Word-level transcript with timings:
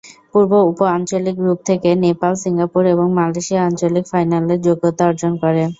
পূর্ব 0.31 0.51
উপ-আঞ্চলিক 0.69 1.35
গ্রুপ 1.37 1.59
থেকে 1.69 1.89
নেপাল, 2.03 2.33
সিঙ্গাপুর 2.43 2.83
এবং 2.93 3.07
মালয়েশিয়া 3.17 3.61
আঞ্চলিক 3.67 4.05
ফাইনালের 4.11 4.59
যোগ্যতা 4.67 5.03
অর্জন 5.09 5.33
করে। 5.43 5.63